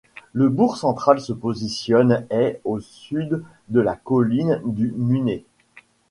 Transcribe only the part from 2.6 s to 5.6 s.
au sud de la colline du Menuet.